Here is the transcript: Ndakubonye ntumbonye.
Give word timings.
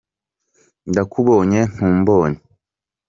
Ndakubonye 0.89 1.61
ntumbonye. 1.75 2.39